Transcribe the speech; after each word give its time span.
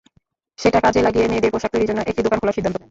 সেটা 0.61 0.79
কাজে 0.85 0.99
লাগিয়ে 1.05 1.29
মেয়েদের 1.31 1.53
পোশাক 1.53 1.71
তৈরির 1.73 1.89
জন্য 1.89 2.01
একটি 2.09 2.21
দোকান 2.25 2.37
খোলার 2.41 2.55
সিদ্ধান্ত 2.57 2.75
নেন। 2.77 2.79